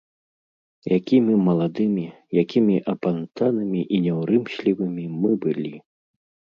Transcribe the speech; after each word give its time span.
Якімі 0.97 1.33
маладымі, 1.49 2.07
якімі 2.41 2.75
апантанымі 2.97 3.81
і 3.93 4.03
няўрымслівымі 4.09 5.05
мы 5.23 5.31
былі. 5.47 5.77